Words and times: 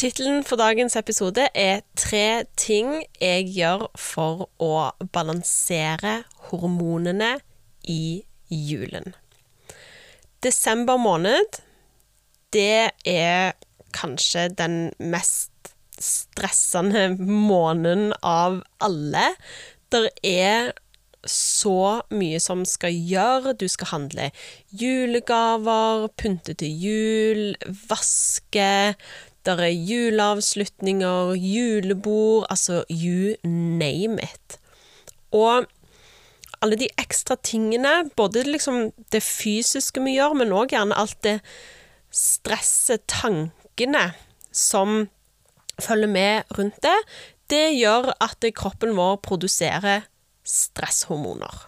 Tittelen 0.00 0.44
for 0.48 0.56
dagens 0.56 0.96
episode 0.96 1.48
er 1.54 1.82
'Tre 1.96 2.44
ting 2.56 3.02
jeg 3.20 3.50
gjør 3.52 3.90
for 4.00 4.48
å 4.56 4.90
balansere 5.12 6.22
hormonene 6.48 7.34
i 7.84 8.24
julen'. 8.50 9.12
Desember 10.42 10.96
måned, 10.96 11.60
det 12.52 12.90
er 13.04 13.52
kanskje 13.92 14.48
den 14.48 14.92
mest 14.98 15.52
stressende 16.00 17.10
måneden 17.20 18.14
av 18.22 18.62
alle. 18.80 19.34
Det 19.92 20.08
er 20.24 20.72
så 21.28 22.02
mye 22.14 22.40
som 22.40 22.64
skal 22.68 22.94
gjøre. 22.94 23.56
Du 23.58 23.66
skal 23.68 23.92
handle 23.92 24.30
julegaver, 24.72 26.08
pynte 26.20 26.54
til 26.54 26.84
jul, 26.84 27.42
vaske. 27.90 28.94
Der 29.48 29.62
er 29.64 29.72
juleavslutninger, 29.72 31.34
julebord, 31.34 32.46
altså 32.50 32.84
you 32.90 33.34
name 33.44 34.20
it. 34.22 34.58
Og 35.32 35.64
alle 36.60 36.76
de 36.76 36.90
ekstra 37.00 37.36
tingene, 37.42 38.10
både 38.16 38.44
liksom 38.44 38.90
det 39.12 39.22
fysiske 39.24 40.02
vi 40.04 40.18
gjør, 40.18 40.36
men 40.42 40.52
òg 40.52 40.74
gjerne 40.74 40.98
alt 40.98 41.16
det 41.24 41.38
stresset, 42.12 43.06
tankene, 43.08 44.10
som 44.52 45.06
følger 45.80 46.10
med 46.10 46.56
rundt 46.58 46.82
det, 46.84 46.96
det 47.50 47.66
gjør 47.78 48.12
at 48.20 48.44
kroppen 48.54 48.92
vår 48.98 49.20
produserer 49.24 50.04
stresshormoner. 50.46 51.66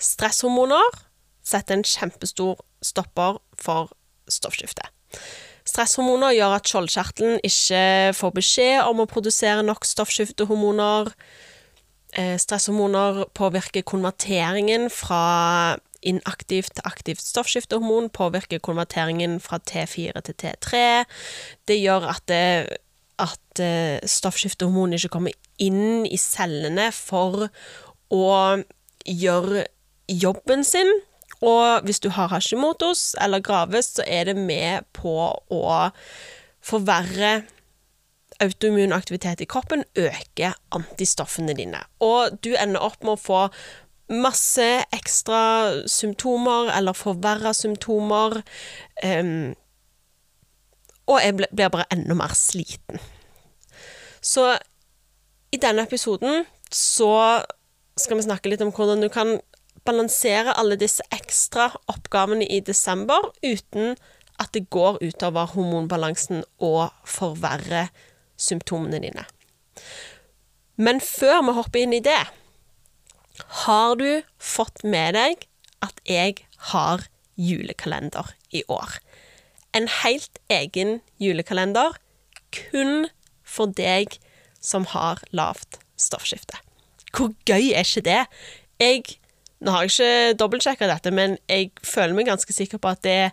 Stresshormoner 0.00 1.00
setter 1.44 1.78
en 1.78 1.86
kjempestor 1.86 2.60
stopper 2.84 3.40
for 3.60 3.92
stoffskifte. 4.30 4.86
Stresshormoner 5.68 6.34
gjør 6.34 6.56
at 6.56 6.70
skjoldkjertelen 6.70 7.38
ikke 7.46 7.82
får 8.16 8.34
beskjed 8.36 8.88
om 8.88 9.02
å 9.02 9.08
produsere 9.10 9.62
nok 9.66 9.86
stoffskiftehormoner. 9.86 11.12
Stresshormoner 12.42 13.26
påvirker 13.38 13.86
konverteringen 13.86 14.88
fra 14.90 15.76
inaktivt 16.00 16.72
til 16.78 16.86
aktivt 16.88 17.22
stoffskiftehormon, 17.22 18.08
påvirker 18.10 18.62
konverteringen 18.64 19.36
fra 19.44 19.60
T4 19.60 20.22
til 20.26 20.38
T3. 20.42 20.80
Det 21.68 21.76
gjør 21.76 22.08
at, 22.14 22.24
det, 22.30 22.80
at 23.20 23.62
stoffskiftehormon 24.08 24.96
ikke 24.96 25.12
kommer 25.12 25.36
inn 25.60 26.08
i 26.08 26.18
cellene 26.18 26.88
for 26.96 27.50
å 28.10 28.26
gjør 29.06 29.64
jobben 30.10 30.64
sin. 30.66 30.90
Og 31.40 31.86
hvis 31.86 32.02
du 32.04 32.10
har 32.12 32.28
hashimotos 32.28 33.14
eller 33.20 33.40
graves, 33.40 33.94
så 33.96 34.04
er 34.06 34.28
det 34.28 34.36
med 34.36 34.84
på 34.92 35.14
å 35.32 35.64
forverre 36.60 37.40
autoimmun 38.40 38.92
aktivitet 38.92 39.40
i 39.40 39.48
kroppen, 39.48 39.84
øke 39.96 40.52
antistoffene 40.76 41.54
dine. 41.56 41.80
Og 42.00 42.36
du 42.44 42.52
ender 42.56 42.84
opp 42.84 43.00
med 43.04 43.16
å 43.16 43.20
få 43.20 43.40
masse 44.10 44.66
ekstra 44.92 45.40
symptomer 45.88 46.72
eller 46.74 46.96
forverra 46.96 47.52
symptomer. 47.56 48.40
Um, 49.04 49.54
og 51.06 51.20
jeg 51.22 51.36
blir 51.36 51.72
bare 51.72 51.88
enda 51.92 52.16
mer 52.18 52.34
sliten. 52.38 53.00
Så 54.20 54.52
i 55.52 55.58
denne 55.58 55.86
episoden 55.88 56.44
så 56.70 57.40
skal 58.00 58.20
vi 58.20 58.26
snakke 58.26 58.50
litt 58.52 58.62
om 58.64 58.72
hvordan 58.74 59.04
du 59.04 59.08
kan 59.12 59.38
balansere 59.86 60.54
alle 60.60 60.76
disse 60.80 61.04
ekstra 61.14 61.70
oppgavene 61.90 62.46
i 62.46 62.60
desember 62.64 63.30
uten 63.44 63.96
at 64.40 64.52
det 64.56 64.68
går 64.72 65.00
utover 65.04 65.52
hormonbalansen 65.54 66.44
og 66.64 66.90
forverrer 67.08 67.90
symptomene 68.40 69.00
dine. 69.02 69.26
Men 70.80 71.00
før 71.04 71.42
vi 71.44 71.56
hopper 71.58 71.82
inn 71.82 71.96
i 71.96 72.04
det, 72.04 72.20
har 73.64 73.96
du 74.00 74.22
fått 74.40 74.84
med 74.84 75.16
deg 75.16 75.44
at 75.84 76.00
jeg 76.08 76.40
har 76.72 77.04
julekalender 77.36 78.32
i 78.52 78.64
år? 78.68 78.96
En 79.76 79.88
helt 80.00 80.40
egen 80.50 80.98
julekalender 81.20 82.00
kun 82.56 83.08
for 83.44 83.70
deg 83.76 84.16
som 84.60 84.88
har 84.92 85.20
lavt 85.36 85.78
stoffskifte. 86.00 86.58
Hvor 87.16 87.32
gøy 87.48 87.72
er 87.74 87.86
ikke 87.86 88.06
det? 88.06 88.20
Jeg 88.80 89.16
Nå 89.60 89.74
har 89.74 89.84
jeg 89.84 89.90
ikke 89.92 90.36
dobbeltsjekka 90.40 90.86
dette, 90.88 91.10
men 91.12 91.34
jeg 91.44 91.66
føler 91.84 92.14
meg 92.16 92.30
ganske 92.30 92.54
sikker 92.56 92.80
på 92.80 92.94
at 92.94 93.02
det 93.04 93.32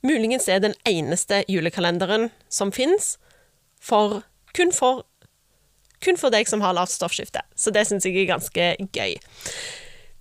muligens 0.00 0.46
er 0.48 0.62
den 0.64 0.72
eneste 0.88 1.42
julekalenderen 1.44 2.30
som 2.48 2.70
fins, 2.72 3.18
for 3.76 4.22
kun 4.56 4.72
for 4.72 5.04
kun 6.04 6.16
for 6.20 6.32
deg 6.32 6.48
som 6.48 6.62
har 6.64 6.76
lavt 6.76 6.94
stoffskifte. 6.94 7.42
Så 7.56 7.72
det 7.74 7.86
syns 7.88 8.06
jeg 8.06 8.16
er 8.22 8.30
ganske 8.30 8.70
gøy. 8.96 9.16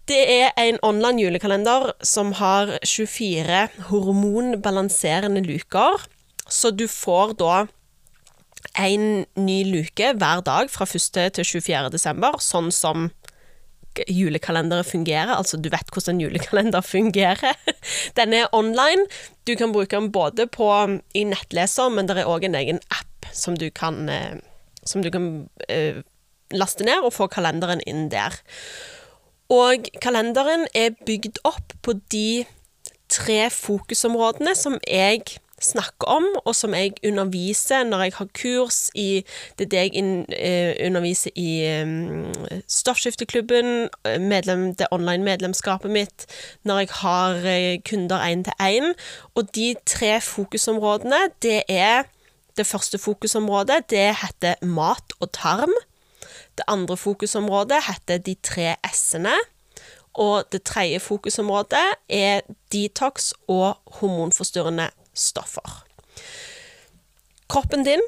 Det 0.05 0.21
er 0.29 0.51
en 0.61 0.77
online 0.85 1.23
julekalender 1.23 1.93
som 2.05 2.33
har 2.37 2.75
24 2.85 3.87
hormonbalanserende 3.89 5.41
luker, 5.47 6.05
så 6.45 6.69
du 6.71 6.85
får 6.91 7.33
da 7.39 7.65
en 8.79 9.25
ny 9.39 9.59
luke 9.67 10.11
hver 10.19 10.41
dag 10.45 10.71
fra 10.71 10.87
1. 10.87 11.35
til 11.37 11.47
24. 11.47 11.89
desember, 11.93 12.39
sånn 12.43 12.71
som 12.75 13.09
julekalendere 14.11 14.83
fungerer. 14.83 15.31
Altså, 15.37 15.57
du 15.57 15.69
vet 15.71 15.91
hvordan 15.93 16.17
en 16.17 16.25
julekalender 16.25 16.83
fungerer. 16.95 17.55
Den 18.17 18.33
er 18.35 18.51
online. 18.55 19.07
Du 19.47 19.55
kan 19.55 19.71
bruke 19.71 19.95
den 19.95 20.11
både 20.11 20.47
på, 20.51 20.67
i 21.15 21.23
nettleser, 21.27 21.93
men 21.93 22.09
det 22.09 22.19
er 22.19 22.31
òg 22.31 22.47
en 22.47 22.59
egen 22.59 22.81
app 22.91 23.29
som 23.35 23.55
du 23.57 23.69
kan, 23.71 24.09
som 24.85 25.03
du 25.03 25.09
kan 25.11 25.47
uh, 25.71 26.01
laste 26.55 26.85
ned 26.87 27.03
og 27.03 27.15
få 27.15 27.29
kalenderen 27.31 27.81
inn 27.87 28.09
der. 28.11 28.35
Og 29.53 29.87
kalenderen 30.01 30.67
er 30.75 30.95
bygd 31.05 31.39
opp 31.47 31.75
på 31.85 31.97
de 32.11 32.45
tre 33.11 33.45
fokusområdene 33.53 34.55
som 34.57 34.79
jeg 34.89 35.37
snakker 35.65 36.07
om, 36.07 36.25
og 36.45 36.55
som 36.55 36.73
jeg 36.77 36.93
underviser 37.07 37.83
når 37.87 38.05
jeg 38.05 38.13
har 38.19 38.29
kurs 38.37 38.79
i 38.95 39.25
Det 39.59 39.73
jeg 39.73 39.91
eh, 39.95 40.87
underviser 40.87 41.31
i 41.35 41.81
um, 41.81 42.33
Stoffskifteklubben, 42.67 43.89
medlem, 44.19 44.75
det 44.75 44.87
online 44.91 45.23
medlemskapet 45.23 45.91
mitt, 45.91 46.25
når 46.63 46.79
jeg 46.83 46.89
har 47.01 47.39
kunder 47.89 48.19
én 48.19 48.43
til 48.43 48.53
én. 48.61 48.93
Og 49.35 49.55
de 49.55 49.75
tre 49.85 50.21
fokusområdene, 50.21 51.29
det 51.41 51.63
er 51.69 52.03
Det 52.57 52.65
første 52.65 52.97
fokusområdet, 52.97 53.89
det 53.89 54.15
heter 54.15 54.55
mat 54.63 55.13
og 55.19 55.31
tarm. 55.33 55.73
Det 56.57 56.63
andre 56.67 56.97
fokusområdet 56.97 57.81
heter 57.87 58.17
de 58.17 58.35
tre 58.43 58.75
s-ene. 58.93 59.35
Og 60.15 60.43
det 60.51 60.63
tredje 60.63 60.99
fokusområdet 60.99 61.87
er 62.09 62.41
detox 62.71 63.33
og 63.47 63.75
hormonforstyrrende 63.99 64.89
stoffer. 65.15 65.81
Kroppen 67.51 67.85
din 67.85 68.01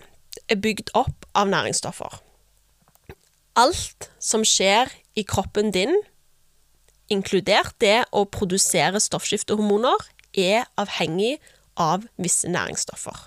er 0.49 0.59
bygd 0.61 0.93
opp 0.97 1.27
av 1.37 1.49
næringsstoffer. 1.51 2.19
Alt 3.57 4.09
som 4.21 4.45
skjer 4.45 4.91
i 5.17 5.23
kroppen 5.25 5.71
din, 5.73 5.95
inkludert 7.09 7.73
det 7.81 8.03
å 8.11 8.25
produsere 8.29 9.01
stoffskiftehormoner, 9.01 10.03
er 10.37 10.67
avhengig 10.77 11.37
av 11.79 12.05
visse 12.21 12.49
næringsstoffer. 12.51 13.17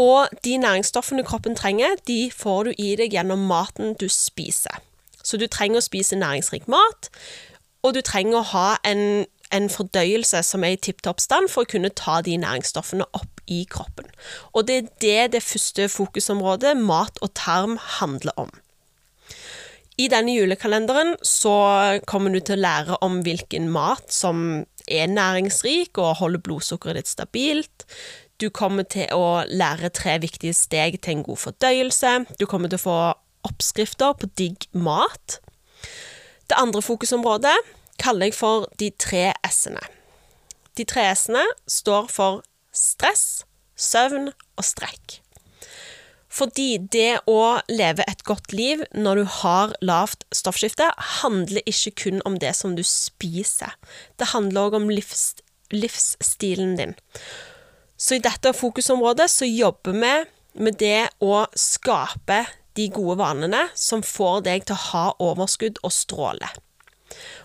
Og 0.00 0.28
de 0.44 0.56
næringsstoffene 0.56 1.24
kroppen 1.26 1.56
trenger, 1.56 1.98
de 2.06 2.30
får 2.32 2.64
du 2.64 2.70
i 2.78 2.94
deg 2.96 3.12
gjennom 3.12 3.42
maten 3.50 3.94
du 4.00 4.08
spiser. 4.08 4.80
Så 5.22 5.36
du 5.36 5.46
trenger 5.46 5.80
å 5.80 5.84
spise 5.84 6.16
næringsrik 6.16 6.68
mat, 6.70 7.10
og 7.82 7.94
du 7.96 8.00
trenger 8.04 8.40
å 8.40 8.48
ha 8.54 8.68
en 8.84 9.26
en 9.54 9.68
fordøyelse 9.72 10.42
som 10.46 10.64
er 10.64 10.76
i 10.76 10.80
tipp 10.80 11.02
topp 11.06 11.20
stand 11.22 11.50
for 11.50 11.66
å 11.66 11.70
kunne 11.70 11.92
ta 11.96 12.20
de 12.24 12.36
næringsstoffene 12.40 13.06
opp 13.16 13.42
i 13.50 13.64
kroppen. 13.70 14.08
Og 14.54 14.68
det 14.68 14.76
er 14.76 14.90
det 15.02 15.20
det 15.36 15.44
første 15.44 15.88
fokusområdet, 15.90 16.76
mat 16.78 17.18
og 17.24 17.32
tarm, 17.38 17.78
handler 17.98 18.36
om. 18.40 18.52
I 20.00 20.06
denne 20.08 20.32
julekalenderen 20.32 21.16
så 21.26 21.52
kommer 22.08 22.32
du 22.32 22.40
til 22.40 22.56
å 22.56 22.64
lære 22.64 22.98
om 23.04 23.20
hvilken 23.26 23.68
mat 23.72 24.12
som 24.14 24.62
er 24.88 25.10
næringsrik 25.10 25.98
og 26.00 26.20
holder 26.22 26.42
blodsukkeret 26.46 27.02
ditt 27.02 27.10
stabilt. 27.10 27.84
Du 28.40 28.48
kommer 28.48 28.86
til 28.88 29.10
å 29.12 29.42
lære 29.44 29.90
tre 29.92 30.16
viktige 30.22 30.56
steg 30.56 30.96
til 31.02 31.18
en 31.18 31.26
god 31.26 31.42
fordøyelse. 31.42 32.14
Du 32.40 32.46
kommer 32.48 32.72
til 32.72 32.80
å 32.80 32.86
få 32.86 33.00
oppskrifter 33.50 34.16
på 34.16 34.30
digg 34.40 34.64
mat. 34.72 35.40
Det 36.48 36.56
andre 36.58 36.80
fokusområdet 36.82 37.58
kaller 38.00 38.30
jeg 38.30 38.38
for 38.38 38.68
de 38.80 38.90
tre 39.00 39.30
s-ene. 39.46 39.82
De 40.78 40.86
tre 40.88 41.10
s-ene 41.14 41.44
står 41.68 42.08
for 42.12 42.44
stress, 42.72 43.42
søvn 43.76 44.30
og 44.30 44.64
strekk. 44.64 45.20
Fordi 46.30 46.78
det 46.94 47.24
å 47.28 47.58
leve 47.68 48.04
et 48.06 48.22
godt 48.24 48.52
liv 48.54 48.84
når 48.94 49.20
du 49.20 49.24
har 49.40 49.72
lavt 49.82 50.22
stoffskifte, 50.34 50.86
handler 51.20 51.66
ikke 51.66 51.94
kun 52.04 52.22
om 52.28 52.38
det 52.38 52.54
som 52.54 52.76
du 52.78 52.84
spiser. 52.86 53.74
Det 54.14 54.30
handler 54.30 54.68
òg 54.68 54.78
om 54.78 54.88
livs, 54.92 55.34
livsstilen 55.74 56.76
din. 56.78 56.94
Så 57.98 58.16
i 58.16 58.22
dette 58.22 58.54
fokusområdet 58.56 59.26
så 59.28 59.48
jobber 59.48 59.98
vi 59.98 60.14
med 60.62 60.78
det 60.78 61.10
å 61.18 61.44
skape 61.58 62.44
de 62.78 62.86
gode 62.94 63.18
vanene 63.20 63.66
som 63.74 64.02
får 64.06 64.46
deg 64.46 64.68
til 64.68 64.78
å 64.78 64.84
ha 64.92 65.04
overskudd 65.18 65.82
og 65.82 65.92
stråle. 65.94 66.48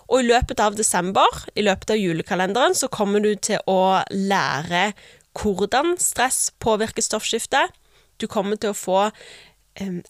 Og 0.10 0.22
i 0.22 0.28
løpet 0.28 0.62
av 0.62 0.78
desember, 0.78 1.46
i 1.58 1.64
løpet 1.66 1.96
av 1.96 2.00
julekalenderen, 2.00 2.76
så 2.78 2.90
kommer 2.94 3.24
du 3.24 3.34
til 3.36 3.62
å 3.70 4.04
lære 4.12 4.92
hvordan 5.36 5.96
stress 6.00 6.52
påvirker 6.64 7.04
stoffskiftet. 7.04 7.74
Du 8.22 8.28
kommer 8.32 8.60
til 8.60 8.72
å 8.72 8.78
få 8.78 9.10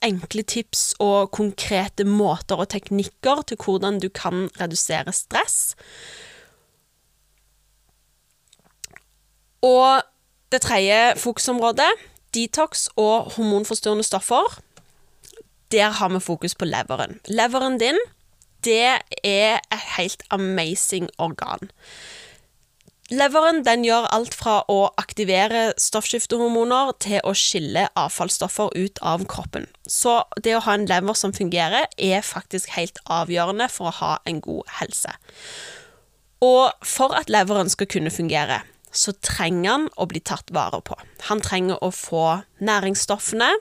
enkle 0.06 0.44
tips 0.46 0.92
og 1.02 1.32
konkrete 1.34 2.06
måter 2.06 2.60
og 2.62 2.70
teknikker 2.70 3.42
til 3.50 3.58
hvordan 3.58 3.98
du 4.04 4.12
kan 4.14 4.46
redusere 4.60 5.14
stress. 5.16 5.74
Og 9.66 10.04
det 10.54 10.62
tredje 10.62 11.16
fokusområdet, 11.18 11.90
detox 12.36 12.90
og 13.02 13.32
hormonforstyrrende 13.34 14.06
stoffer, 14.06 14.60
der 15.74 15.90
har 15.98 16.14
vi 16.14 16.22
fokus 16.22 16.54
på 16.56 16.70
leveren. 16.70 17.18
Leveren 17.26 17.80
din, 17.82 17.98
det 18.66 19.02
er 19.24 19.65
et 19.76 19.90
helt 19.98 20.24
amazing 20.34 21.10
organ. 21.22 21.70
Leveren 23.14 23.60
den 23.62 23.84
gjør 23.86 24.08
alt 24.16 24.34
fra 24.34 24.64
å 24.72 24.88
aktivere 24.98 25.76
stoffskiftehormoner 25.78 26.96
til 27.04 27.20
å 27.22 27.36
skille 27.38 27.84
avfallsstoffer 28.02 28.74
ut 28.74 29.02
av 29.06 29.28
kroppen. 29.30 29.68
Så 29.86 30.24
det 30.42 30.56
å 30.58 30.64
ha 30.66 30.74
en 30.74 30.88
lever 30.90 31.14
som 31.14 31.36
fungerer, 31.36 31.86
er 32.02 32.26
faktisk 32.26 32.74
helt 32.74 32.98
avgjørende 33.06 33.70
for 33.70 33.92
å 33.92 33.98
ha 34.00 34.14
en 34.26 34.42
god 34.42 34.74
helse. 34.80 35.14
Og 36.42 36.74
for 36.82 37.14
at 37.14 37.30
leveren 37.30 37.70
skal 37.70 37.92
kunne 37.94 38.14
fungere, 38.14 38.64
så 38.90 39.14
trenger 39.22 39.70
han 39.70 39.88
å 40.02 40.10
bli 40.10 40.24
tatt 40.26 40.50
vare 40.56 40.82
på. 40.82 40.98
Han 41.30 41.46
trenger 41.46 41.78
å 41.86 41.92
få 41.94 42.26
næringsstoffene 42.58 43.52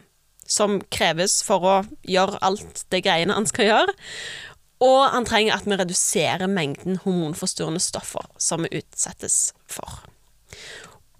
som 0.48 0.80
kreves 0.92 1.42
for 1.44 1.68
å 1.68 1.76
gjøre 2.08 2.40
alt 2.44 2.84
det 2.92 3.04
greiene 3.04 3.36
han 3.36 3.48
skal 3.48 3.68
gjøre. 3.68 3.94
Og 4.84 5.00
han 5.14 5.24
trenger 5.28 5.56
at 5.56 5.68
vi 5.68 5.78
reduserer 5.80 6.50
mengden 6.50 6.98
hormonforstyrrende 7.04 7.80
stoffer 7.82 8.26
som 8.40 8.66
vi 8.66 8.82
utsettes 8.82 9.54
for. 9.70 10.02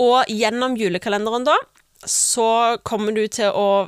Og 0.02 0.28
gjennom 0.28 0.76
julekalenderen, 0.76 1.46
da, 1.48 1.56
så 2.04 2.76
kommer 2.84 3.14
du 3.16 3.24
til 3.32 3.54
å 3.54 3.86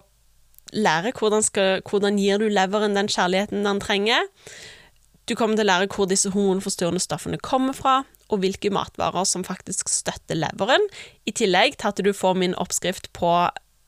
lære 0.76 1.12
hvordan, 1.16 1.44
skal, 1.44 1.82
hvordan 1.86 2.18
gir 2.20 2.40
du 2.40 2.48
leveren 2.50 2.96
den 2.96 3.10
kjærligheten 3.10 3.66
den 3.66 3.82
trenger. 3.82 4.26
Du 5.26 5.34
kommer 5.34 5.58
til 5.58 5.66
å 5.66 5.70
lære 5.72 5.90
hvor 5.92 6.08
disse 6.10 6.30
hormonforstyrrende 6.34 7.02
stoffene 7.02 7.40
kommer 7.42 7.76
fra, 7.76 8.00
og 8.30 8.42
hvilke 8.42 8.72
matvarer 8.74 9.26
som 9.28 9.44
faktisk 9.46 9.90
støtter 9.90 10.38
leveren, 10.38 10.82
i 11.26 11.34
tillegg 11.34 11.78
til 11.78 11.92
at 11.92 12.02
du 12.02 12.12
får 12.14 12.38
min 12.38 12.56
oppskrift 12.58 13.12
på 13.14 13.32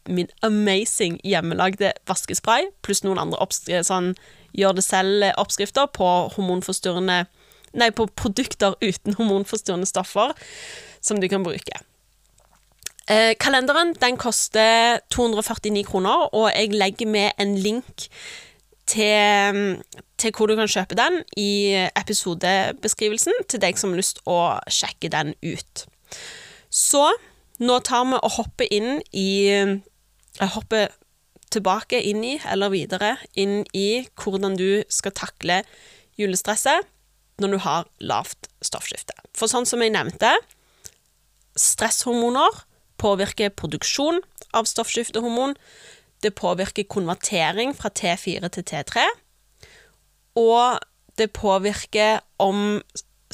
min 0.08 0.30
amazing 0.46 1.18
hjemmelagde 1.26 1.92
vaskespray, 2.08 2.70
pluss 2.86 3.02
noen 3.04 3.20
andre 3.20 3.82
sånn 3.84 4.14
gjør 4.56 4.78
det 4.78 4.86
selv-oppskrifter 4.86 5.90
på 5.94 6.08
hormonforstyrrende 6.36 7.24
Nei, 7.76 7.90
på 7.92 8.06
produkter 8.16 8.78
uten 8.80 9.12
hormonforstyrrende 9.18 9.86
stoffer 9.86 10.32
som 11.04 11.18
du 11.20 11.26
kan 11.28 11.44
bruke. 11.44 11.82
Eh, 13.08 13.34
kalenderen 13.40 13.94
den 14.00 14.16
koster 14.20 14.98
249 15.12 15.84
kroner, 15.84 16.28
og 16.32 16.48
jeg 16.52 16.72
legger 16.72 17.06
med 17.06 17.30
en 17.40 17.54
link 17.60 18.08
til, 18.88 19.78
til, 20.18 20.32
hvor 20.36 20.46
du 20.48 20.56
kan 20.56 20.68
kjøpe 20.68 20.96
den 20.96 21.22
i 21.36 21.76
episodebeskrivelsen 21.96 23.44
til 23.48 23.62
deg 23.62 23.80
som 23.80 23.92
har 23.92 24.00
lyst 24.00 24.20
å 24.28 24.38
sjekke 24.72 25.12
den 25.12 25.34
ut. 25.44 25.84
Så 26.72 27.04
nå 27.60 27.78
tar 27.84 28.08
vi 28.08 28.20
og 28.20 28.36
hopper 28.38 28.68
inn 28.70 29.00
i 29.12 29.30
Jeg 30.38 30.52
hopper 30.54 30.92
tilbake 31.54 32.00
inn 32.10 32.22
i, 32.26 32.36
eller 32.48 32.72
videre 32.74 33.16
inn 33.38 33.62
i, 33.76 34.06
hvordan 34.20 34.56
du 34.58 34.82
skal 34.92 35.14
takle 35.16 35.62
julestresset 36.18 36.86
når 37.38 37.54
du 37.54 37.58
har 37.62 37.90
lavt 38.02 38.48
stoffskifte. 38.64 39.14
For 39.36 39.50
sånn 39.50 39.66
som 39.68 39.82
jeg 39.82 39.94
nevnte, 39.94 40.32
stresshormoner 41.58 42.64
påvirker 42.98 43.54
produksjon 43.54 44.20
av 44.56 44.66
stoffskiftehormon, 44.66 45.54
det 46.22 46.34
påvirker 46.34 46.88
konvertering 46.90 47.74
fra 47.78 47.92
T4 47.94 48.50
til 48.50 48.66
T3. 48.66 49.04
Og 50.38 50.80
det 51.18 51.30
påvirker 51.34 52.24
om 52.42 52.80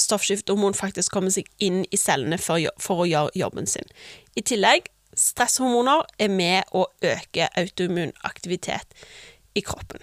stoffskiftehormon 0.01 0.77
faktisk 0.77 1.15
kommer 1.15 1.33
seg 1.33 1.49
inn 1.63 1.85
i 1.93 2.01
cellene 2.01 2.39
for, 2.41 2.61
for 2.83 3.05
å 3.05 3.09
gjøre 3.09 3.39
jobben 3.39 3.69
sin. 3.71 3.89
I 4.37 4.45
tillegg, 4.45 4.91
stresshormoner 5.21 6.05
er 6.19 6.33
med 6.33 6.75
å 6.75 6.87
øke 7.05 7.49
autoimmun 7.59 8.15
aktivitet 8.27 8.91
i 9.55 9.63
kroppen. 9.65 10.03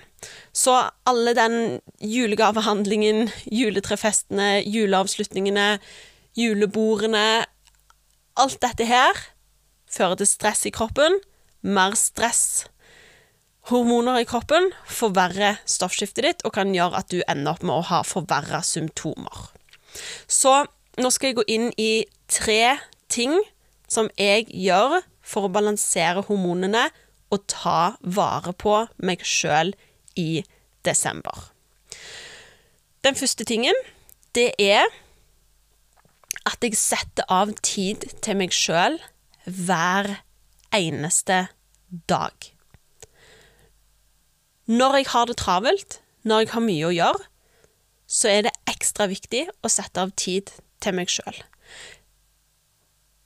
Så 0.54 0.74
alle 1.10 1.34
den 1.36 1.56
julegavehandlingen, 2.00 3.30
juletrefestene, 3.52 4.62
juleavslutningene, 4.66 5.80
julebordene 6.38 7.46
Alt 8.40 8.62
dette 8.64 8.86
her 8.88 9.18
fører 9.92 10.16
til 10.22 10.30
stress 10.30 10.64
i 10.66 10.72
kroppen, 10.72 11.18
mer 11.68 11.98
stress 12.00 12.64
hormoner 13.70 14.22
i 14.22 14.28
kroppen 14.28 14.72
forverrer 14.90 15.60
stoffskiftet 15.70 16.26
ditt 16.26 16.46
og 16.48 16.56
kan 16.56 16.72
gjøre 16.74 17.02
at 17.04 17.12
du 17.12 17.20
ender 17.28 17.54
opp 17.54 17.66
med 17.68 17.76
å 17.76 17.88
ha 17.92 18.02
forverra 18.08 18.62
symptomer. 18.66 19.52
Så 20.32 20.64
nå 21.02 21.12
skal 21.14 21.32
jeg 21.32 21.40
gå 21.42 21.46
inn 21.52 21.68
i 21.80 22.06
tre 22.32 22.78
ting 23.12 23.36
som 23.92 24.10
jeg 24.20 24.48
gjør 24.48 25.02
for 25.22 25.48
å 25.48 25.54
balansere 25.54 26.24
hormonene 26.28 26.88
og 27.32 27.46
ta 27.52 27.96
vare 28.02 28.54
på 28.56 28.76
meg 29.04 29.24
sjøl 29.28 29.74
i 30.20 30.44
desember. 30.88 31.52
Den 33.04 33.18
første 33.18 33.46
tingen, 33.48 33.78
det 34.36 34.52
er 34.62 34.86
at 36.48 36.64
jeg 36.64 36.78
setter 36.80 37.28
av 37.30 37.52
tid 37.66 38.06
til 38.24 38.40
meg 38.40 38.54
sjøl 38.56 38.98
hver 39.46 40.22
eneste 40.76 41.46
dag. 42.10 42.34
Når 44.72 45.02
jeg 45.02 45.10
har 45.12 45.28
det 45.28 45.38
travelt, 45.42 46.00
når 46.24 46.46
jeg 46.46 46.52
har 46.54 46.64
mye 46.64 46.88
å 46.88 46.96
gjøre, 46.96 47.28
så 48.12 48.30
er 48.32 48.46
det 48.48 48.58
ekstra 48.70 49.08
viktig 49.12 49.48
å 49.64 49.72
sette 49.72 50.04
av 50.04 50.14
tid 50.20 50.52
til 50.84 50.96
meg 50.98 51.12
sjøl. 51.12 51.42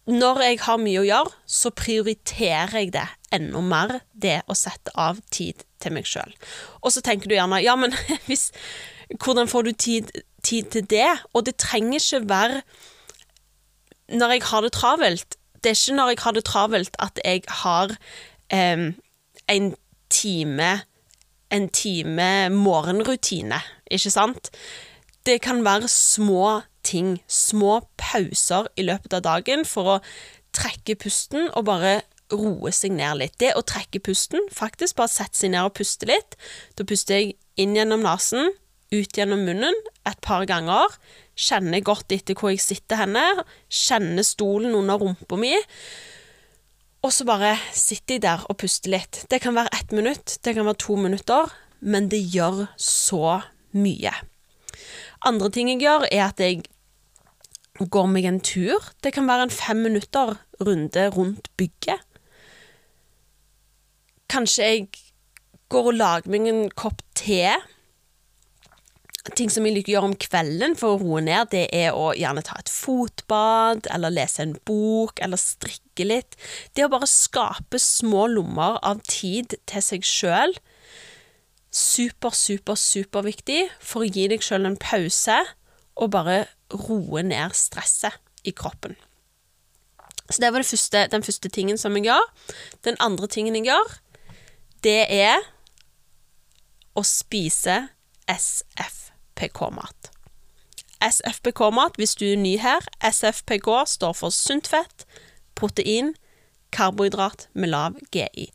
Når 0.06 0.42
jeg 0.44 0.60
har 0.66 0.82
mye 0.82 1.02
å 1.02 1.06
gjøre, 1.08 1.32
så 1.50 1.72
prioriterer 1.74 2.76
jeg 2.78 2.92
det 2.94 3.06
enda 3.34 3.62
mer, 3.66 3.96
det 4.14 4.42
å 4.48 4.56
sette 4.58 4.94
av 4.94 5.18
tid 5.34 5.66
til 5.82 5.96
meg 5.96 6.06
sjøl. 6.10 6.36
Og 6.86 6.94
så 6.94 7.02
tenker 7.06 7.30
du 7.30 7.36
gjerne 7.38 7.64
ja, 7.66 7.74
men 7.80 7.96
hvis, 8.30 8.52
hvordan 9.18 9.50
får 9.50 9.66
du 9.66 9.72
tid, 9.74 10.14
tid 10.46 10.70
til 10.76 10.86
det? 10.94 11.10
Og 11.34 11.48
det 11.48 11.58
trenger 11.62 12.00
ikke 12.00 12.22
være 12.30 12.62
når 14.14 14.36
jeg 14.36 14.46
har 14.52 14.62
det 14.62 14.76
travelt 14.76 15.40
det 15.66 15.72
er 15.72 15.80
ikke 15.80 15.96
når 15.98 16.10
jeg 16.12 16.20
har 16.22 16.34
det 16.36 16.44
travelt 16.46 16.98
at 17.02 17.20
jeg 17.26 17.42
har 17.64 17.94
eh, 18.54 18.92
en 19.50 19.72
time 20.14 20.68
en 21.56 21.70
time 21.70 22.50
morgenrutine, 22.50 23.60
ikke 23.92 24.12
sant? 24.12 24.50
Det 25.26 25.40
kan 25.42 25.64
være 25.66 25.88
små 25.88 26.62
ting, 26.86 27.16
små 27.28 27.82
pauser 28.00 28.70
i 28.78 28.86
løpet 28.86 29.18
av 29.18 29.26
dagen 29.26 29.66
for 29.68 29.98
å 29.98 30.02
trekke 30.56 30.96
pusten 31.02 31.50
og 31.52 31.68
bare 31.68 31.98
roe 32.34 32.72
seg 32.74 32.96
ned 32.96 33.20
litt. 33.22 33.38
Det 33.42 33.54
å 33.58 33.66
trekke 33.66 34.02
pusten, 34.04 34.46
faktisk 34.54 34.98
bare 35.00 35.14
sette 35.14 35.38
seg 35.38 35.54
ned 35.54 35.68
og 35.68 35.76
puste 35.78 36.08
litt. 36.10 36.38
Da 36.78 36.88
puster 36.88 37.20
jeg 37.20 37.36
inn 37.62 37.76
gjennom 37.78 38.06
nesen, 38.06 38.54
ut 38.94 39.18
gjennom 39.18 39.44
munnen 39.46 39.76
et 40.08 40.20
par 40.26 40.46
ganger. 40.50 40.98
Kjenner 41.36 41.84
godt 41.86 42.14
etter 42.16 42.38
hvor 42.38 42.54
jeg 42.54 42.64
sitter 42.64 43.04
henne. 43.04 43.24
Kjenner 43.70 44.26
stolen 44.26 44.76
under 44.78 45.02
rumpa 45.02 45.40
mi. 45.40 45.54
Og 47.06 47.14
så 47.14 47.26
bare 47.28 47.54
sitter 47.76 48.18
jeg 48.18 48.26
der 48.26 48.46
og 48.50 48.58
puster 48.62 48.94
litt. 48.96 49.26
Det 49.30 49.42
kan 49.44 49.58
være 49.58 49.74
ett 49.78 49.92
minutt, 49.94 50.40
det 50.42 50.56
kan 50.58 50.66
være 50.66 50.82
to 50.82 50.96
minutter, 50.98 51.52
men 51.86 52.10
det 52.10 52.24
gjør 52.34 52.66
så 52.82 53.42
mye. 53.78 54.14
Andre 55.26 55.52
ting 55.54 55.70
jeg 55.70 55.84
gjør, 55.84 56.08
er 56.10 56.24
at 56.32 56.42
jeg 56.42 56.64
går 57.80 58.08
meg 58.08 58.28
en 58.30 58.40
tur. 58.40 58.92
Det 59.04 59.14
kan 59.16 59.28
være 59.28 59.50
en 59.50 59.54
fem 59.54 59.82
minutter 59.84 60.36
runde 60.64 61.08
rundt 61.16 61.50
bygget. 61.60 62.04
Kanskje 64.32 64.64
jeg 64.70 64.88
går 65.70 65.92
og 65.92 65.98
lager 66.00 66.32
meg 66.32 66.48
en 66.50 66.68
kopp 66.72 67.02
te. 67.18 67.56
Ting 69.36 69.50
som 69.50 69.66
jeg 69.66 69.74
liker 69.74 69.92
å 69.92 69.96
gjøre 69.96 70.10
om 70.12 70.20
kvelden 70.22 70.76
for 70.78 70.96
å 70.96 71.00
roe 71.02 71.22
ned, 71.26 71.50
det 71.50 71.66
er 71.74 71.98
å 71.98 72.12
gjerne 72.14 72.44
ta 72.46 72.60
et 72.62 72.70
fotbad, 72.70 73.90
eller 73.92 74.14
lese 74.14 74.44
en 74.44 74.54
bok, 74.70 75.18
eller 75.26 75.42
strikke 75.42 76.06
litt. 76.06 76.38
Det 76.78 76.86
å 76.86 76.92
bare 76.94 77.10
skape 77.10 77.82
små 77.82 78.28
lommer 78.30 78.78
av 78.86 79.02
tid 79.10 79.58
til 79.66 79.84
seg 79.84 80.06
sjøl. 80.06 80.54
Super, 81.76 82.38
super, 82.38 82.78
superviktig 82.80 83.66
for 83.82 84.06
å 84.06 84.12
gi 84.12 84.30
deg 84.32 84.46
sjøl 84.46 84.70
en 84.70 84.78
pause, 84.80 85.42
og 85.98 86.14
bare 86.14 86.44
roe 86.80 87.24
ned 87.26 87.56
stresset 87.58 88.18
i 88.46 88.54
kroppen. 88.56 88.96
Så 90.30 90.42
det 90.42 90.52
var 90.54 90.62
det 90.62 90.70
første, 90.70 91.08
den 91.12 91.24
første 91.24 91.50
tingen 91.50 91.78
som 91.78 91.96
jeg 91.98 92.10
gjør. 92.10 92.26
Den 92.86 92.98
andre 93.00 93.28
tingen 93.28 93.56
jeg 93.56 93.70
gjør, 93.70 93.98
det 94.84 95.06
er 95.14 95.44
å 96.98 97.04
spise 97.06 97.88
SFPK-mat. 98.32 100.10
SFPK-mat, 101.04 102.00
hvis 102.00 102.16
du 102.18 102.26
er 102.32 102.42
ny 102.42 102.56
her, 102.62 102.86
SFPK 103.04 103.70
står 103.90 104.16
for 104.18 104.34
sunt 104.34 104.70
fett, 104.72 105.06
protein, 105.56 106.16
karbohydrat 106.74 107.48
med 107.54 107.70
lav 107.74 108.00
GI. 108.12 108.50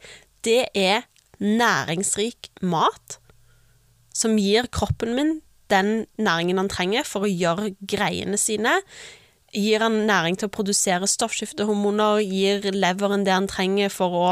Det 0.45 0.65
er 0.75 1.07
næringsrik 1.39 2.51
mat 2.63 3.21
som 4.15 4.37
gir 4.41 4.67
kroppen 4.73 5.15
min 5.17 5.39
den 5.71 6.05
næringen 6.21 6.61
han 6.61 6.71
trenger 6.73 7.07
for 7.09 7.27
å 7.27 7.31
gjøre 7.31 7.73
greiene 7.89 8.39
sine. 8.41 8.81
Gir 9.51 9.83
han 9.83 10.05
næring 10.07 10.37
til 10.39 10.47
å 10.47 10.55
produsere 10.55 11.09
stoffskiftehormoner, 11.11 12.21
gir 12.23 12.71
leveren 12.75 13.25
det 13.27 13.35
han 13.35 13.49
trenger 13.51 13.91
for 13.91 14.15
å 14.15 14.29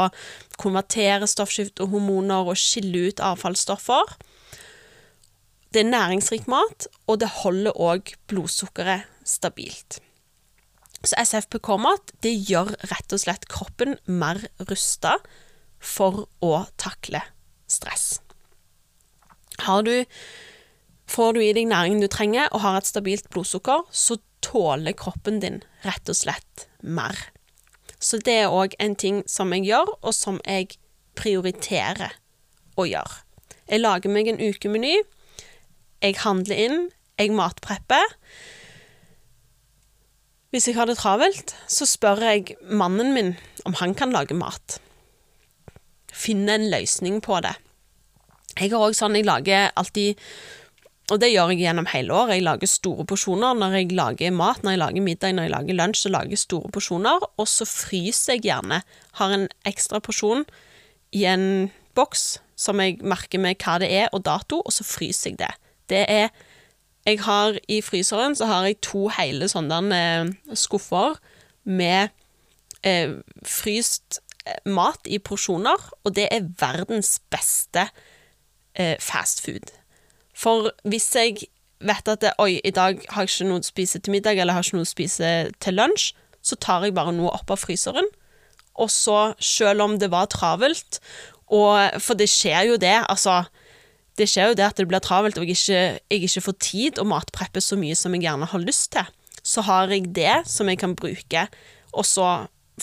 konvertere 0.59 1.27
stoffskiftehormoner 1.27 2.47
og 2.47 2.59
skille 2.59 3.09
ut 3.09 3.23
avfallsstoffer. 3.23 4.15
Det 5.69 5.83
er 5.83 5.91
næringsrik 5.91 6.47
mat, 6.49 6.87
og 7.05 7.19
det 7.21 7.29
holder 7.43 7.75
òg 7.75 8.13
blodsukkeret 8.31 9.09
stabilt. 9.27 9.99
Så 11.03 11.15
SFPK-mat 11.19 12.15
det 12.23 12.33
gjør 12.49 12.73
rett 12.91 13.13
og 13.15 13.21
slett 13.21 13.45
kroppen 13.51 13.95
mer 14.07 14.41
rusta 14.67 15.17
for 15.79 16.25
å 16.43 16.65
takle 16.81 17.21
stress. 17.71 18.19
Har 19.63 19.83
du 19.87 19.93
Får 21.09 21.33
du 21.33 21.41
i 21.41 21.53
deg 21.57 21.69
næringen 21.71 22.03
du 22.03 22.07
trenger 22.11 22.51
og 22.53 22.61
har 22.61 22.79
et 22.79 22.89
stabilt 22.89 23.29
blodsukker, 23.33 23.87
så 23.89 24.19
tåler 24.45 24.93
kroppen 24.97 25.39
din 25.41 25.63
rett 25.85 26.09
og 26.11 26.17
slett 26.17 26.67
mer. 26.85 27.17
Så 27.99 28.21
det 28.23 28.35
er 28.43 28.53
òg 28.53 28.77
en 28.79 28.95
ting 28.95 29.23
som 29.27 29.51
jeg 29.55 29.65
gjør, 29.67 29.89
og 29.99 30.13
som 30.15 30.37
jeg 30.45 30.77
prioriterer 31.19 32.13
å 32.79 32.85
gjøre. 32.87 33.25
Jeg 33.69 33.83
lager 33.83 34.13
meg 34.13 34.29
en 34.29 34.39
ukemeny. 34.39 34.95
Jeg 36.01 36.15
handler 36.23 36.61
inn. 36.63 36.85
Jeg 37.19 37.33
matprepper. 37.35 38.15
Hvis 40.49 40.69
jeg 40.69 40.77
har 40.79 40.87
det 40.89 40.97
travelt, 40.97 41.53
så 41.67 41.85
spør 41.85 42.23
jeg 42.23 42.55
mannen 42.65 43.11
min 43.13 43.33
om 43.67 43.75
han 43.81 43.93
kan 43.93 44.13
lage 44.15 44.37
mat. 44.37 44.79
Finne 46.09 46.55
en 46.55 46.69
løsning 46.71 47.19
på 47.21 47.41
det. 47.45 47.53
Jeg 48.55 48.71
har 48.71 48.87
òg 48.87 48.95
sånn 48.97 49.17
jeg 49.19 49.27
lager 49.27 49.69
alltid 49.77 50.17
og 51.09 51.19
det 51.21 51.31
gjør 51.31 51.53
jeg 51.53 51.63
gjennom 51.63 51.87
hele 51.89 52.13
året. 52.13 52.37
Jeg 52.37 52.45
lager 52.45 52.69
store 52.69 53.05
porsjoner 53.09 53.57
når 53.57 53.75
jeg 53.77 53.93
lager 53.97 54.35
mat, 54.35 54.61
når 54.63 54.75
jeg 54.75 54.81
lager 54.81 55.05
middag, 55.05 55.33
når 55.35 55.47
jeg 55.47 55.53
lager 55.55 55.77
lunsj, 55.79 56.03
så 56.03 56.11
lager 56.13 56.35
jeg 56.35 56.43
store 56.43 56.71
porsjoner. 56.75 57.25
Og 57.41 57.47
så 57.49 57.65
fryser 57.65 58.35
jeg 58.37 58.45
gjerne. 58.49 58.81
Har 59.17 59.33
en 59.33 59.47
ekstra 59.69 60.01
porsjon 60.03 60.45
i 61.15 61.25
en 61.29 61.47
boks 61.97 62.37
som 62.59 62.81
jeg 62.83 62.99
merker 63.01 63.41
med 63.41 63.57
hva 63.63 63.79
det 63.81 63.89
er, 63.95 64.09
og 64.13 64.25
dato, 64.27 64.59
og 64.61 64.75
så 64.75 64.85
fryser 64.85 65.31
jeg 65.31 65.41
det. 65.41 65.51
Det 65.89 66.05
er 66.05 66.29
Jeg 67.07 67.21
har 67.23 67.55
i 67.71 67.79
fryseren 67.81 68.35
så 68.35 68.45
har 68.45 68.65
jeg 68.67 68.81
to 68.83 69.07
hele 69.15 69.47
sånne 69.49 69.77
eh, 69.95 70.31
skuffer 70.53 71.15
med 71.63 72.11
eh, 72.83 73.15
fryst 73.41 74.19
eh, 74.45 74.59
mat 74.69 75.07
i 75.07 75.17
porsjoner, 75.17 75.79
og 76.03 76.15
det 76.15 76.27
er 76.29 76.51
verdens 76.59 77.21
beste 77.31 77.87
eh, 78.75 78.99
fast 78.99 79.41
food. 79.45 79.78
For 80.39 80.71
hvis 80.87 81.09
jeg 81.17 81.49
vet 81.83 82.11
at 82.11 82.23
det, 82.23 82.33
oi, 82.39 82.59
i 82.63 82.71
dag 82.75 82.99
har 83.11 83.25
jeg 83.25 83.33
ikke 83.33 83.49
noe 83.49 83.63
å 83.63 83.67
spise 83.67 83.99
til 83.99 84.15
middag, 84.15 84.39
eller 84.39 84.55
har 84.55 84.65
ikke 84.65 84.79
noe 84.79 84.87
å 84.87 84.89
spise 84.89 85.31
til 85.63 85.79
lunsj, 85.79 86.13
så 86.43 86.55
tar 86.59 86.85
jeg 86.85 86.95
bare 86.95 87.13
noe 87.15 87.31
opp 87.35 87.51
av 87.51 87.59
fryseren. 87.59 88.07
Og 88.79 88.91
så, 88.93 89.33
selv 89.43 89.83
om 89.83 89.97
det 89.99 90.11
var 90.13 90.31
travelt, 90.31 91.01
og 91.49 91.97
For 92.05 92.13
det 92.13 92.27
skjer 92.29 92.67
jo 92.69 92.75
det, 92.77 92.93
altså 93.09 93.47
Det 94.19 94.27
skjer 94.29 94.51
jo 94.51 94.57
det 94.59 94.65
at 94.67 94.77
det 94.77 94.85
blir 94.85 95.01
travelt, 95.01 95.39
og 95.39 95.47
jeg 95.47 95.55
ikke, 95.57 95.81
jeg 96.11 96.23
ikke 96.27 96.43
får 96.45 96.55
tid 96.61 96.99
å 96.99 97.07
matpreppe 97.07 97.61
så 97.63 97.77
mye 97.79 97.95
som 97.95 98.13
jeg 98.13 98.25
gjerne 98.27 98.49
har 98.51 98.61
lyst 98.61 98.91
til. 98.91 99.07
Så 99.41 99.63
har 99.63 99.89
jeg 99.89 100.11
det 100.13 100.43
som 100.51 100.67
jeg 100.69 100.81
kan 100.81 100.93
bruke, 100.99 101.45
og 101.95 102.05
så 102.05 102.27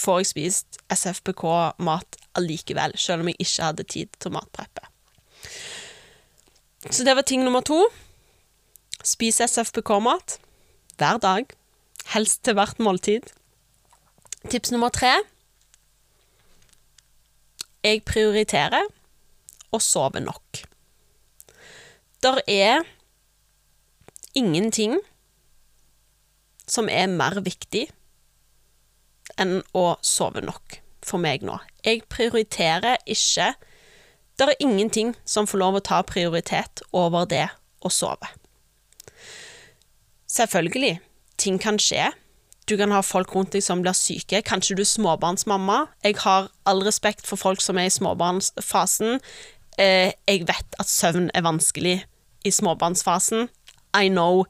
får 0.00 0.22
jeg 0.22 0.30
spist 0.32 0.80
SFPK-mat 0.92 2.16
allikevel, 2.40 2.96
selv 2.96 3.22
om 3.22 3.30
jeg 3.30 3.38
ikke 3.44 3.68
hadde 3.68 3.86
tid 3.92 4.16
til 4.16 4.32
å 4.32 4.36
matpreppe. 4.38 4.88
Så 6.90 7.04
det 7.04 7.16
var 7.16 7.22
ting 7.26 7.44
nummer 7.44 7.60
to. 7.60 7.88
Spis 9.04 9.40
SFPK-mat 9.40 10.38
hver 10.96 11.18
dag, 11.18 11.46
helst 12.14 12.44
til 12.44 12.54
hvert 12.54 12.78
måltid. 12.78 13.26
Tips 14.50 14.70
nummer 14.72 14.88
tre 14.94 15.12
Jeg 17.84 18.02
prioriterer 18.06 18.86
å 19.74 19.78
sove 19.82 20.22
nok. 20.22 20.62
Der 22.22 22.40
er 22.46 22.86
ingenting 24.34 24.96
som 26.66 26.88
er 26.90 27.06
mer 27.10 27.38
viktig 27.46 27.84
enn 29.38 29.60
å 29.74 29.86
sove 30.02 30.42
nok 30.42 30.80
for 31.06 31.22
meg 31.22 31.44
nå. 31.46 31.58
Jeg 31.86 32.06
prioriterer 32.10 32.98
ikke 33.06 33.52
det 34.36 34.48
er 34.48 34.60
ingenting 34.60 35.14
som 35.24 35.48
får 35.48 35.62
lov 35.62 35.78
å 35.78 35.84
ta 35.84 36.02
prioritet 36.04 36.82
over 36.92 37.24
det 37.28 37.46
å 37.80 37.92
sove. 37.92 38.28
Selvfølgelig, 40.28 40.98
ting 41.40 41.60
kan 41.62 41.78
skje. 41.80 42.10
Du 42.68 42.74
kan 42.76 42.90
ha 42.90 43.00
folk 43.06 43.32
rundt 43.34 43.54
deg 43.54 43.62
som 43.62 43.82
blir 43.84 43.94
syke. 43.96 44.42
Kanskje 44.42 44.76
du 44.76 44.82
er 44.82 44.90
småbarnsmamma. 44.90 45.86
Jeg 46.04 46.18
har 46.24 46.50
all 46.66 46.82
respekt 46.84 47.28
for 47.28 47.38
folk 47.38 47.62
som 47.62 47.78
er 47.78 47.88
i 47.88 47.94
småbarnsfasen. 47.94 49.20
Eh, 49.78 50.10
jeg 50.26 50.48
vet 50.48 50.80
at 50.82 50.90
søvn 50.90 51.30
er 51.32 51.46
vanskelig 51.46 52.00
i 52.44 52.50
småbarnsfasen. 52.50 53.48
I 53.96 54.10
know. 54.10 54.44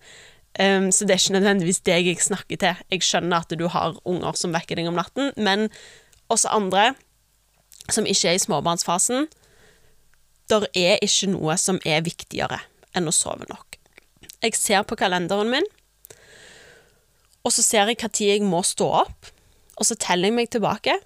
Um, 0.59 0.89
så 0.93 1.05
det 1.05 1.13
er 1.13 1.21
ikke 1.21 1.37
nødvendigvis 1.37 1.83
deg 1.85 2.09
jeg 2.09 2.23
snakker 2.25 2.57
til. 2.57 2.85
Jeg 2.91 3.05
skjønner 3.05 3.45
at 3.45 3.53
du 3.53 3.67
har 3.69 3.99
unger 4.09 4.39
som 4.41 4.55
vekker 4.57 4.81
deg 4.81 4.89
om 4.89 4.97
natten, 4.97 5.35
men 5.37 5.69
også 6.33 6.49
andre 6.57 6.95
som 7.93 8.09
ikke 8.09 8.33
er 8.33 8.39
i 8.39 8.43
småbarnsfasen, 8.43 9.29
der 10.51 10.67
er 10.75 11.01
ikke 11.03 11.31
noe 11.33 11.57
som 11.61 11.81
er 11.85 12.05
viktigere 12.07 12.61
enn 12.97 13.09
å 13.11 13.15
sove 13.15 13.49
nok. 13.51 13.79
Jeg 14.43 14.55
ser 14.59 14.85
på 14.87 14.99
kalenderen 14.99 15.51
min, 15.51 15.67
og 17.47 17.55
så 17.55 17.63
ser 17.63 17.91
jeg 17.91 17.99
når 18.03 18.23
jeg 18.23 18.47
må 18.47 18.63
stå 18.67 18.89
opp, 19.03 19.31
og 19.77 19.87
så 19.87 19.97
teller 20.01 20.31
jeg 20.31 20.37
meg 20.37 20.51
tilbake, 20.51 20.97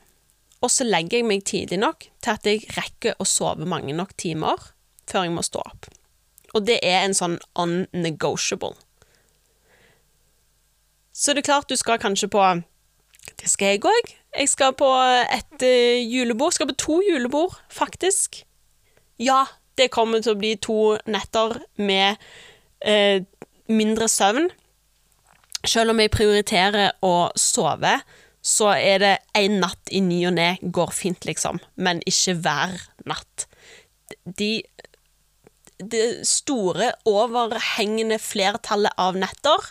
og 0.60 0.70
så 0.72 0.84
legger 0.84 1.20
jeg 1.20 1.28
meg 1.28 1.44
tidlig 1.48 1.80
nok 1.80 2.06
til 2.20 2.32
at 2.34 2.46
jeg 2.48 2.66
rekker 2.76 3.16
å 3.20 3.26
sove 3.28 3.68
mange 3.68 3.94
nok 3.96 4.12
timer 4.20 4.70
før 5.10 5.26
jeg 5.26 5.34
må 5.34 5.44
stå 5.44 5.62
opp. 5.64 5.88
Og 6.54 6.66
det 6.66 6.80
er 6.84 7.04
en 7.04 7.16
sånn 7.16 7.38
unnegotiable. 7.58 8.74
Så 11.12 11.34
det 11.34 11.44
er 11.44 11.50
klart 11.50 11.70
du 11.70 11.76
skal 11.76 12.00
kanskje 12.00 12.30
på 12.32 12.42
Det 13.40 13.48
skal 13.50 13.74
jeg 13.74 13.84
òg. 13.84 14.12
Jeg 14.36 14.48
skal 14.48 14.72
på 14.72 14.88
et 14.88 15.64
julebord. 16.08 16.52
Jeg 16.52 16.60
Skal 16.60 16.70
på 16.70 16.78
to 16.78 17.00
julebord, 17.04 17.56
faktisk. 17.68 18.44
Ja, 19.20 19.44
det 19.76 19.90
kommer 19.92 20.22
til 20.24 20.34
å 20.34 20.40
bli 20.40 20.54
to 20.62 20.96
netter 21.10 21.58
med 21.80 22.20
eh, 22.80 23.20
mindre 23.68 24.08
søvn. 24.08 24.48
Selv 25.60 25.92
om 25.92 26.00
jeg 26.00 26.12
prioriterer 26.14 26.94
å 27.04 27.28
sove, 27.36 27.98
så 28.40 28.70
er 28.72 29.02
det 29.02 29.14
én 29.36 29.58
natt 29.60 29.92
i 29.92 30.00
ny 30.00 30.22
og 30.30 30.38
ne 30.38 30.54
går 30.62 30.94
fint, 30.96 31.26
liksom. 31.28 31.60
Men 31.76 32.00
ikke 32.08 32.38
hver 32.40 32.78
natt. 33.08 33.46
De 34.24 34.62
Det 35.80 36.26
store, 36.28 36.90
overhengende 37.08 38.18
flertallet 38.20 38.92
av 39.00 39.16
netter 39.16 39.70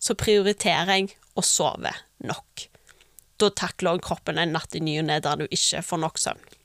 så 0.00 0.14
prioriterer 0.16 0.94
jeg 0.94 1.16
å 1.36 1.44
sove 1.44 1.92
nok. 2.24 2.68
Da 3.36 3.50
takler 3.52 4.00
kroppen 4.00 4.38
en 4.40 4.54
natt 4.56 4.72
i 4.72 4.80
ny 4.80 4.98
og 5.02 5.10
ne 5.10 5.18
der 5.20 5.36
du 5.36 5.44
ikke 5.50 5.82
får 5.84 6.00
nok 6.00 6.20
søvn. 6.22 6.57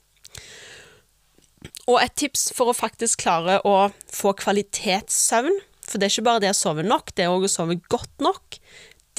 Og 1.89 1.99
et 1.99 2.13
tips 2.15 2.47
for 2.55 2.71
å 2.71 2.77
faktisk 2.77 3.25
klare 3.25 3.59
å 3.67 3.89
få 4.07 4.31
kvalitetssøvn, 4.39 5.57
for 5.83 5.99
det 5.99 6.07
er 6.07 6.13
ikke 6.13 6.27
bare 6.29 6.43
det 6.45 6.53
å 6.53 6.57
sove 6.57 6.85
nok, 6.85 7.11
det 7.15 7.25
er 7.25 7.33
òg 7.33 7.47
å 7.47 7.51
sove 7.51 7.75
godt 7.91 8.23
nok, 8.23 8.57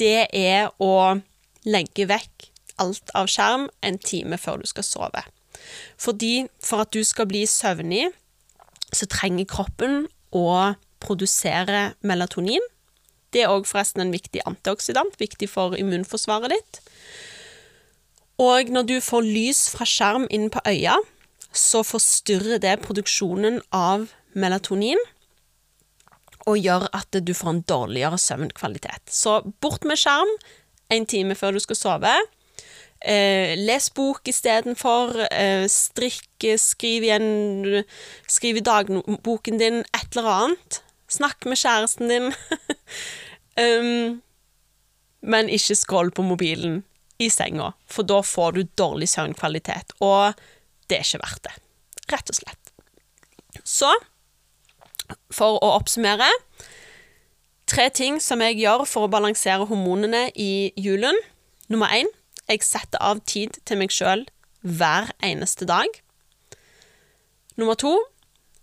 det 0.01 0.27
er 0.33 0.71
å 0.81 1.21
legge 1.69 2.07
vekk 2.09 2.49
alt 2.81 3.13
av 3.15 3.29
skjerm 3.31 3.69
en 3.85 3.99
time 4.01 4.39
før 4.41 4.61
du 4.61 4.69
skal 4.69 4.85
sove. 4.87 5.21
Fordi 6.01 6.47
for 6.63 6.83
at 6.83 6.91
du 6.93 7.03
skal 7.05 7.29
bli 7.29 7.45
søvnig, 7.49 8.09
så 8.93 9.07
trenger 9.09 9.47
kroppen 9.49 10.05
å 10.35 10.75
produsere 11.03 11.93
melatonin. 12.05 12.63
Det 13.33 13.43
er 13.43 13.53
òg 13.53 13.67
forresten 13.69 14.03
en 14.03 14.13
viktig 14.13 14.43
antioksidant, 14.47 15.17
viktig 15.21 15.49
for 15.51 15.77
immunforsvaret 15.77 16.53
ditt. 16.53 16.81
Og 18.41 18.71
når 18.73 18.87
du 18.89 18.95
får 19.03 19.27
lys 19.27 19.61
fra 19.71 19.87
skjerm 19.87 20.25
inn 20.33 20.49
på 20.51 20.63
øya, 20.67 20.97
så 21.57 21.83
forstyrrer 21.87 22.61
det 22.63 22.77
produksjonen 22.83 23.61
av 23.75 24.09
melatonin 24.35 25.01
og 26.45 26.59
gjør 26.61 26.87
at 26.93 27.17
du 27.25 27.33
får 27.33 27.51
en 27.51 27.65
dårligere 27.65 28.19
søvnkvalitet. 28.21 29.09
Så 29.09 29.39
bort 29.63 29.85
med 29.87 29.97
skjerm 29.97 30.29
en 30.93 31.05
time 31.09 31.35
før 31.37 31.55
du 31.55 31.61
skal 31.63 31.79
sove. 31.79 32.13
Eh, 33.01 33.55
les 33.57 33.89
bok 33.93 34.27
istedenfor. 34.29 35.25
Eh, 35.31 35.65
strikk, 35.71 36.47
skriv 36.61 37.05
igjen 37.05 37.83
Skriv 38.27 38.59
i 38.59 38.65
dagboken 38.65 39.57
din 39.61 39.81
et 39.81 40.15
eller 40.15 40.29
annet. 40.31 40.81
Snakk 41.09 41.45
med 41.45 41.57
kjæresten 41.57 42.09
din. 42.09 42.31
um, 43.65 44.21
men 45.21 45.49
ikke 45.49 45.77
skroll 45.77 46.11
på 46.11 46.25
mobilen 46.25 46.83
i 47.21 47.29
senga, 47.29 47.71
for 47.87 48.03
da 48.03 48.19
får 48.25 48.57
du 48.57 48.63
dårlig 48.77 49.07
søvnkvalitet, 49.09 49.93
og 50.03 50.35
det 50.89 50.99
er 50.99 51.07
ikke 51.07 51.23
verdt 51.23 51.47
det. 51.47 51.55
Rett 52.13 52.31
og 52.31 52.37
slett. 52.37 52.73
Så, 53.65 53.89
for 55.33 55.59
å 55.61 55.75
oppsummere 55.77 56.27
Tre 57.65 57.87
ting 57.89 58.19
som 58.21 58.43
jeg 58.45 58.59
gjør 58.59 58.83
for 58.85 59.07
å 59.07 59.09
balansere 59.09 59.65
hormonene 59.65 60.27
i 60.37 60.69
julen. 60.77 61.17
Nummer 61.65 61.89
én 61.89 62.11
jeg 62.45 62.61
setter 62.61 63.01
av 63.01 63.23
tid 63.25 63.57
til 63.65 63.79
meg 63.81 63.93
sjøl 63.93 64.21
hver 64.61 65.09
eneste 65.25 65.65
dag. 65.65 65.89
Nummer 67.57 67.77
to 67.81 67.95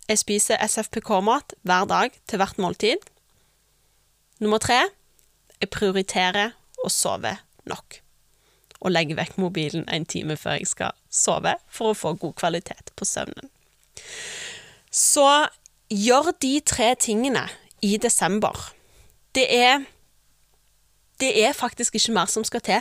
jeg 0.07 0.21
spiser 0.23 0.63
SFPK-mat 0.63 1.57
hver 1.67 1.89
dag 1.91 2.15
til 2.31 2.39
hvert 2.39 2.63
måltid. 2.63 3.03
Nummer 4.39 4.63
tre 4.63 4.85
jeg 5.59 5.71
prioriterer 5.75 6.55
å 6.87 6.91
sove 6.91 7.35
nok. 7.67 7.99
Og 8.87 8.95
legger 8.95 9.19
vekk 9.19 9.39
mobilen 9.43 9.89
en 9.91 10.07
time 10.07 10.39
før 10.39 10.61
jeg 10.61 10.71
skal 10.71 11.02
sove, 11.13 11.55
for 11.69 11.93
å 11.93 11.99
få 11.99 12.15
god 12.21 12.37
kvalitet 12.41 12.93
på 12.97 13.07
søvnen. 13.09 13.51
Så 14.93 15.27
gjør 15.93 16.33
de 16.41 16.55
tre 16.65 16.93
tingene 17.01 17.47
i 17.85 17.97
desember. 18.01 18.73
Det 19.35 19.49
er 19.49 19.85
Det 21.21 21.45
er 21.45 21.53
faktisk 21.53 21.95
ikke 21.95 22.13
mer 22.13 22.27
som 22.27 22.43
skal 22.43 22.61
til 22.67 22.81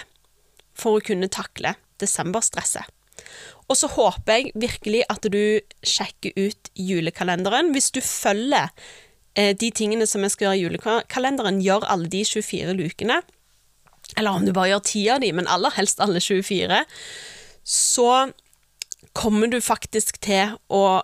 for 0.74 0.98
å 0.98 1.04
kunne 1.06 1.28
takle 1.30 1.76
desemberstresset. 2.02 2.88
Og 3.70 3.78
så 3.78 3.88
håper 3.88 4.34
jeg 4.34 4.52
virkelig 4.56 5.04
at 5.14 5.28
du 5.30 5.62
sjekker 5.86 6.34
ut 6.36 6.72
julekalenderen. 6.74 7.70
Hvis 7.76 7.92
du 7.94 8.02
følger 8.02 8.72
eh, 9.36 9.54
de 9.54 9.70
tingene 9.70 10.08
som 10.10 10.26
jeg 10.26 10.34
skal 10.34 10.48
gjøre 10.48 10.58
i 10.58 10.64
julekalenderen, 10.66 11.62
gjør 11.62 11.86
alle 11.86 12.10
de 12.10 12.24
24 12.26 12.74
lukene, 12.80 13.22
eller 14.18 14.32
om 14.32 14.46
du 14.48 14.52
bare 14.52 14.74
gjør 14.74 14.84
ti 14.90 15.06
av 15.14 15.22
de, 15.24 15.32
men 15.38 15.48
aller 15.48 15.72
helst 15.78 16.02
alle 16.04 16.20
24, 16.20 16.82
så 17.72 18.32
kommer 19.18 19.52
du 19.52 19.60
faktisk 19.64 20.20
til 20.24 20.58
å 20.68 21.02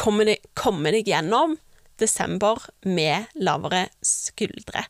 komme 0.00 0.26
deg, 0.26 0.44
komme 0.58 0.92
deg 0.94 1.08
gjennom 1.10 1.56
desember 2.00 2.62
med 2.88 3.30
lavere 3.38 3.86
skuldre. 4.06 4.86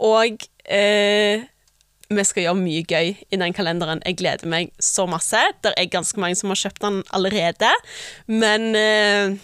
Og 0.00 0.44
eh, 0.70 1.46
vi 2.10 2.24
skal 2.26 2.46
gjøre 2.46 2.60
mye 2.60 2.84
gøy 2.86 3.12
i 3.14 3.38
den 3.40 3.54
kalenderen. 3.56 4.02
Jeg 4.06 4.18
gleder 4.20 4.50
meg 4.50 4.72
så 4.82 5.06
masse. 5.10 5.40
Det 5.64 5.72
er 5.76 5.92
ganske 5.92 6.20
mange 6.22 6.38
som 6.38 6.52
har 6.52 6.60
kjøpt 6.62 6.84
den 6.84 7.00
allerede, 7.16 7.70
men 8.30 8.74
eh, 8.78 9.38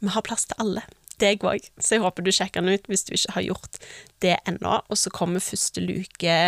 vi 0.00 0.14
har 0.14 0.26
plass 0.26 0.48
til 0.50 0.62
alle. 0.62 0.86
Deg 1.20 1.42
òg, 1.44 1.66
så 1.76 1.98
jeg 1.98 2.04
håper 2.04 2.24
du 2.24 2.32
sjekker 2.32 2.64
den 2.64 2.78
ut 2.78 2.86
hvis 2.88 3.04
du 3.04 3.12
ikke 3.12 3.34
har 3.36 3.44
gjort 3.50 3.82
det 4.24 4.38
ennå. 4.48 4.80
Og 4.88 4.96
så 4.96 5.12
kommer 5.12 5.44
første 5.44 5.82
luke 5.84 6.38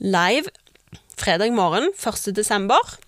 live 0.00 0.50
fredag 1.20 1.52
morgen 1.52 1.90
1. 1.92 2.36
desember. 2.36 2.98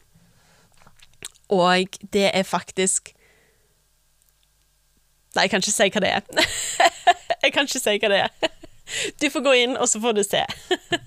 Og 1.49 1.87
det 2.13 2.31
er 2.35 2.43
faktisk 2.43 3.15
Nei, 5.33 5.43
jeg 5.47 5.51
kan 5.51 5.63
ikke 5.65 5.73
si 5.73 5.87
hva 5.89 6.01
det 6.05 6.09
er. 6.13 6.25
jeg 7.43 7.53
kan 7.55 7.65
ikke 7.65 7.81
si 7.81 7.95
hva 7.97 8.11
det 8.13 8.19
er. 8.27 8.35
Du 9.23 9.31
får 9.33 9.41
gå 9.47 9.53
inn, 9.63 9.77
og 9.81 9.89
så 9.89 10.01
får 10.03 10.19
du 10.19 10.21
se. 10.27 10.43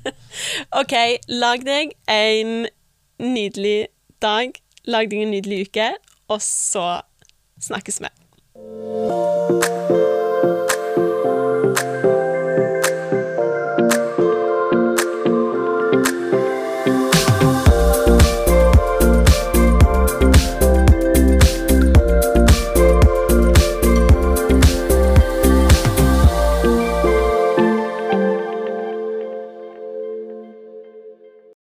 OK, 0.81 0.95
lag 1.29 1.61
deg 1.67 1.93
en 2.09 2.65
nydelig 3.21 3.91
dag. 4.25 4.57
Lag 4.89 5.11
deg 5.11 5.27
en 5.27 5.35
nydelig 5.35 5.67
uke, 5.67 5.91
og 6.25 6.41
så 6.41 6.87
snakkes 7.61 8.01
vi. 8.01 8.13